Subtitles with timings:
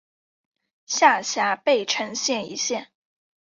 [0.87, 2.89] 下辖涪城县一县。